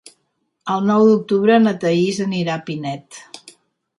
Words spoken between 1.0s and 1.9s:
d'octubre na